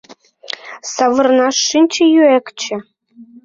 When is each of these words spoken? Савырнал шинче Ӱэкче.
Савырнал 0.93 1.53
шинче 1.67 2.03
Ӱэкче. 2.17 2.75